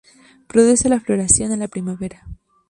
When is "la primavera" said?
1.59-2.25